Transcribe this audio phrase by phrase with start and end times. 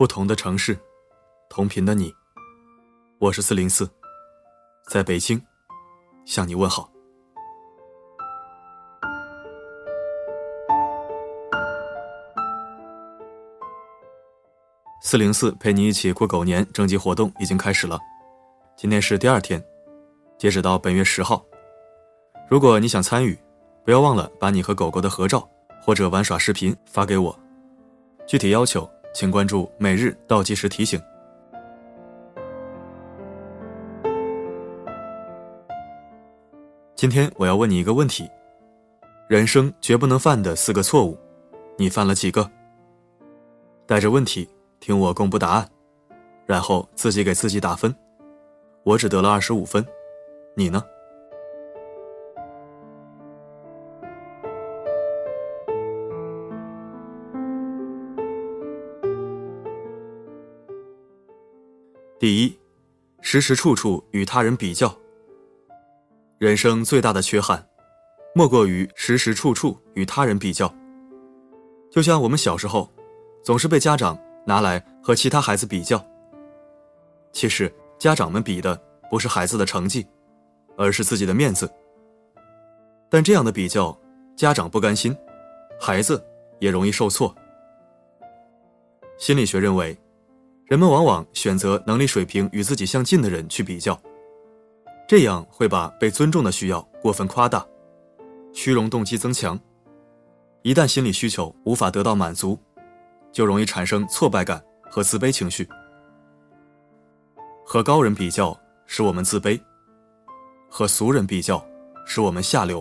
[0.00, 0.74] 不同的城市，
[1.50, 2.10] 同频的你，
[3.18, 3.86] 我是四零四，
[4.88, 5.38] 在北京
[6.24, 6.90] 向你问好。
[15.02, 18.00] 四零四陪你一起过狗年征集活动已经开始了，
[18.78, 19.62] 今天是第二天，
[20.38, 21.44] 截止到本月十号。
[22.48, 23.38] 如果你想参与，
[23.84, 25.46] 不要忘了把你和狗狗的合照
[25.82, 27.38] 或者玩耍视频发给我。
[28.26, 31.00] 具体要求，请关注每日倒计时提醒。
[36.94, 38.30] 今天我要问你一个问题：
[39.28, 41.18] 人生绝不能犯的四个错误，
[41.76, 42.48] 你犯了几个？
[43.86, 45.68] 带着问题听我公布答案，
[46.46, 47.94] 然后自己给自己打分。
[48.84, 49.84] 我只得了二十五分，
[50.54, 50.84] 你呢？
[62.20, 62.54] 第一，
[63.22, 64.94] 时时处处与他人比较。
[66.36, 67.66] 人生最大的缺憾，
[68.34, 70.70] 莫过于时时处处与他人比较。
[71.90, 72.92] 就像我们小时候，
[73.42, 75.98] 总是被家长拿来和其他孩子比较。
[77.32, 80.06] 其实家长们比的不是孩子的成绩，
[80.76, 81.72] 而是自己的面子。
[83.08, 83.98] 但这样的比较，
[84.36, 85.16] 家长不甘心，
[85.80, 86.22] 孩子
[86.58, 87.34] 也容易受挫。
[89.16, 89.98] 心理学认为。
[90.70, 94.00] 人们往往选择能力水平与自己相近的人去比较，
[95.08, 97.66] 这样会把被尊重的需要过分夸大，
[98.52, 99.58] 虚荣动机增强。
[100.62, 102.56] 一旦心理需求无法得到满足，
[103.32, 105.68] 就容易产生挫败感和自卑情绪。
[107.66, 109.60] 和高人比较使我们自卑，
[110.68, 111.60] 和俗人比较
[112.06, 112.80] 使我们下流，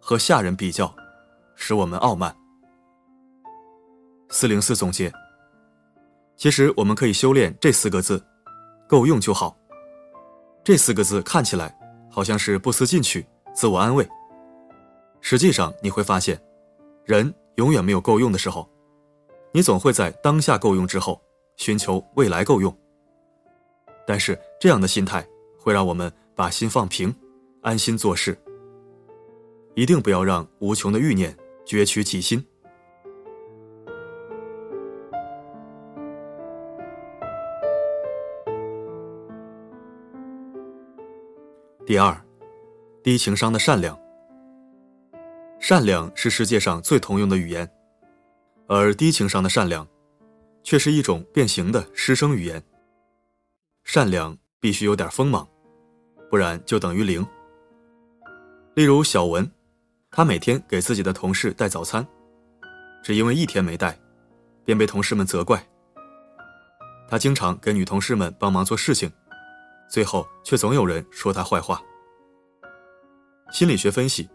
[0.00, 0.90] 和下人比较
[1.54, 2.34] 使我们傲慢。
[4.30, 5.12] 四零四总结。
[6.40, 8.24] 其实我们可以修炼这四个字，
[8.88, 9.54] 够用就好。
[10.64, 11.78] 这四个字看起来
[12.10, 13.22] 好像是不思进取、
[13.54, 14.08] 自我安慰，
[15.20, 16.40] 实际上你会发现，
[17.04, 18.66] 人永远没有够用的时候，
[19.52, 21.20] 你总会在当下够用之后
[21.58, 22.74] 寻求未来够用。
[24.06, 25.22] 但是这样的心态
[25.58, 27.14] 会让我们把心放平，
[27.60, 28.34] 安心做事。
[29.74, 31.36] 一定不要让无穷的欲念
[31.66, 32.42] 攫取己心。
[41.90, 42.16] 第二，
[43.02, 43.98] 低情商的善良。
[45.58, 47.68] 善良是世界上最通用的语言，
[48.68, 49.84] 而低情商的善良，
[50.62, 52.62] 却是一种变形的师生语言。
[53.82, 55.44] 善良必须有点锋芒，
[56.30, 57.26] 不然就等于零。
[58.74, 59.50] 例如小文，
[60.12, 62.06] 他每天给自己的同事带早餐，
[63.02, 63.98] 只因为一天没带，
[64.64, 65.60] 便被同事们责怪。
[67.08, 69.10] 他经常给女同事们帮忙做事情。
[69.90, 71.82] 最后却总有人说他坏话。
[73.50, 74.30] 心理学分析，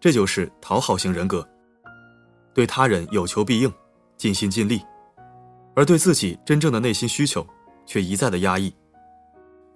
[0.00, 1.46] 这就是讨好型人格，
[2.54, 3.70] 对他人有求必应，
[4.16, 4.80] 尽心尽力，
[5.74, 7.44] 而对自己真正的内心需求
[7.84, 8.72] 却一再的压抑。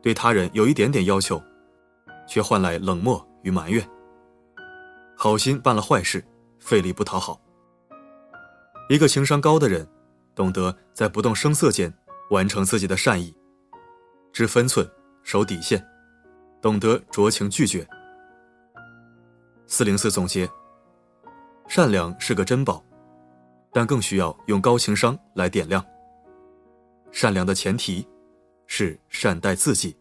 [0.00, 1.42] 对他人有一点点要求，
[2.28, 3.84] 却换来冷漠与埋怨。
[5.16, 6.24] 好心办了坏事，
[6.60, 7.40] 费力不讨好。
[8.88, 9.86] 一个情商高的人，
[10.36, 11.92] 懂得在不动声色间
[12.30, 13.36] 完成自己的善意，
[14.32, 14.88] 知分寸。
[15.28, 15.78] 守底线，
[16.62, 17.86] 懂得酌情拒绝。
[19.66, 20.48] 四零四总结：
[21.68, 22.82] 善良是个珍宝，
[23.70, 25.84] 但更需要用高情商来点亮。
[27.12, 28.08] 善良的前提
[28.66, 29.94] 是善待自己。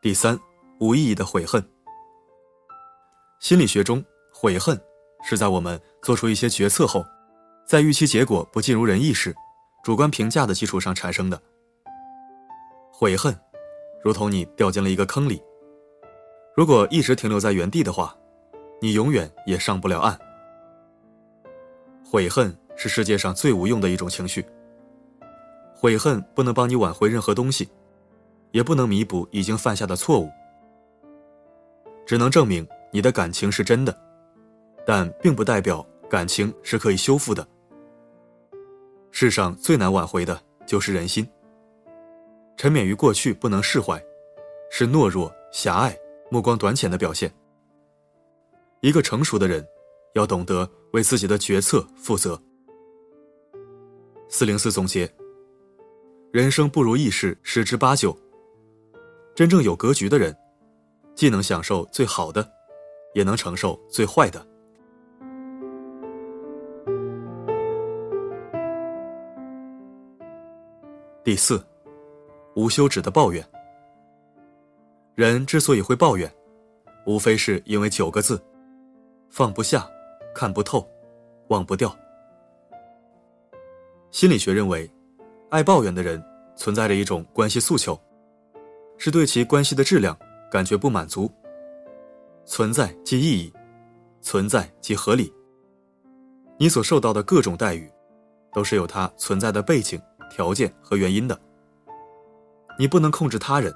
[0.00, 0.38] 第三，
[0.78, 1.60] 无意义的悔恨。
[3.40, 4.78] 心理学中，悔恨
[5.22, 7.04] 是在我们做出一些决策后，
[7.64, 9.32] 在预期结果不尽如人意时，
[9.84, 11.40] 主观评价的基础上产生的。
[12.92, 13.32] 悔恨，
[14.02, 15.40] 如同你掉进了一个坑里，
[16.56, 18.12] 如果一直停留在原地的话，
[18.82, 20.18] 你永远也上不了岸。
[22.04, 24.44] 悔恨是世界上最无用的一种情绪。
[25.76, 27.68] 悔恨不能帮你挽回任何东西，
[28.50, 30.28] 也不能弥补已经犯下的错误，
[32.04, 32.66] 只能证明。
[32.90, 33.96] 你的感情是真的，
[34.86, 37.46] 但并不代表感情是可以修复的。
[39.10, 41.28] 世上最难挽回的就是人心。
[42.56, 44.02] 沉湎于过去不能释怀，
[44.70, 45.96] 是懦弱、狭隘、
[46.30, 47.32] 目光短浅的表现。
[48.80, 49.66] 一个成熟的人，
[50.14, 52.40] 要懂得为自己的决策负责。
[54.28, 55.10] 四零四总结：
[56.32, 58.16] 人生不如意事十之八九，
[59.34, 60.36] 真正有格局的人，
[61.14, 62.48] 既能享受最好的，
[63.18, 64.46] 也能承受最坏的。
[71.24, 71.60] 第四，
[72.54, 73.44] 无休止的抱怨。
[75.16, 76.32] 人之所以会抱怨，
[77.06, 78.40] 无非是因为九个字：
[79.28, 79.84] 放不下、
[80.32, 80.88] 看不透、
[81.48, 81.92] 忘不掉。
[84.12, 84.88] 心理学认为，
[85.50, 86.22] 爱抱怨的人
[86.54, 87.98] 存在着一种关系诉求，
[88.96, 90.16] 是对其关系的质量
[90.48, 91.28] 感觉不满足。
[92.48, 93.52] 存在即意义，
[94.22, 95.30] 存在即合理。
[96.58, 97.88] 你所受到的各种待遇，
[98.52, 100.00] 都是有它存在的背景。
[100.30, 101.40] 条件和原因的，
[102.78, 103.74] 你不能控制他人，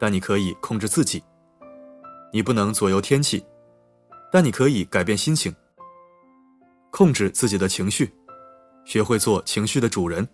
[0.00, 1.20] 但你可以控制自己；
[2.32, 3.44] 你不能左右天气，
[4.32, 5.54] 但你可以改变心情。
[6.90, 8.12] 控制自己的情绪，
[8.84, 10.28] 学会做情绪的主人，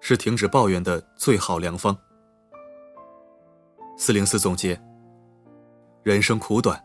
[0.00, 1.96] 是停止抱怨的最好良方。
[3.98, 4.80] 四零四总结：
[6.02, 6.82] 人生苦短，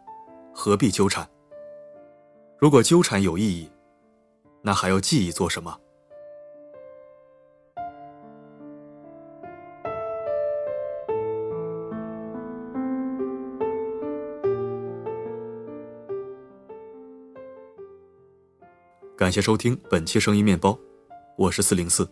[0.53, 1.25] 何必纠缠？
[2.59, 3.71] 如果纠缠有意义，
[4.61, 5.73] 那还要记忆做什么？
[19.15, 20.77] 感谢收听本期声音面包，
[21.37, 22.05] 我是四零四。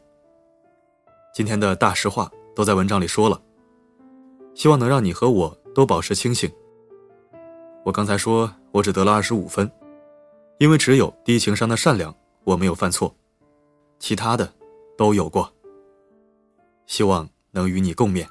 [1.34, 3.42] 今天的大实话都在文章里说了，
[4.56, 6.50] 希望能让你和我都保持清醒。
[7.86, 9.70] 我刚才说我只得了二十五分，
[10.58, 13.14] 因为只有低情商的善良我没有犯错，
[14.00, 14.54] 其他的
[14.98, 15.54] 都有过。
[16.88, 18.26] 希望能与你共勉。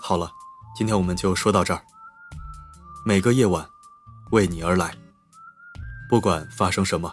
[0.00, 0.30] 好了，
[0.76, 1.82] 今天我们就说到这儿。
[3.04, 3.68] 每个夜晚。
[4.30, 4.94] 为你而来，
[6.06, 7.10] 不管发生什么，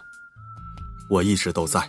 [1.08, 1.88] 我一直都在。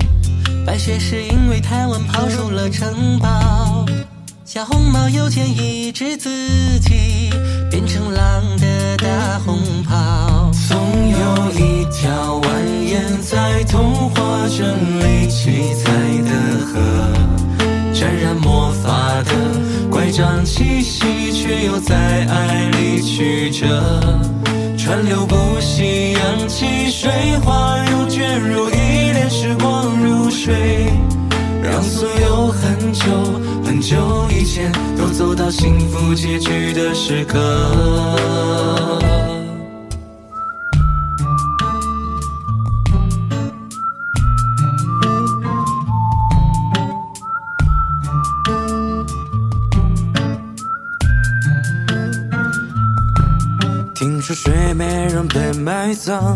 [0.83, 3.85] 却是因为太晚跑出了城堡。
[4.43, 6.27] 小红帽有天抑制自
[6.79, 7.29] 己，
[7.69, 10.49] 变成狼的大红袍。
[10.67, 12.47] 总有一条蜿
[12.89, 15.91] 蜒在童话镇里七彩
[16.23, 16.79] 的河，
[17.93, 19.31] 沾染魔法的。
[19.91, 21.95] 乖张气息，却又在
[22.25, 24.01] 爱里曲折，
[24.75, 27.11] 川流不息，扬起水
[27.43, 30.53] 花又卷入一时光如水，
[31.63, 33.03] 让所有很久
[33.63, 33.97] 很久
[34.29, 37.39] 以前都走到幸福结局的时刻。
[53.95, 56.35] 听说睡美人被埋葬，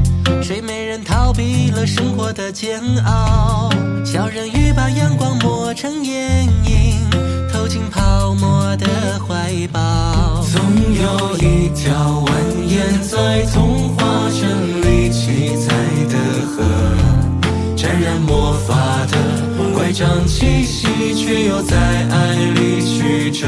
[0.39, 3.69] 睡美人逃避了生活的煎熬，
[4.05, 7.09] 小人鱼把阳光磨成眼影，
[7.51, 8.85] 投进泡沫的
[9.27, 10.43] 怀抱。
[10.51, 10.61] 总
[10.93, 12.29] 有一条蜿
[12.67, 15.73] 蜒在童话镇里七彩
[16.09, 16.63] 的河，
[17.77, 18.75] 沾染魔法
[19.07, 19.17] 的
[19.73, 23.47] 乖张气息，却又在爱里曲折，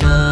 [0.00, 0.31] 有陌生。